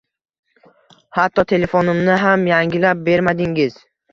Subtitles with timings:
[1.17, 3.79] Hatto telefonimni ham yangilab bermadingiz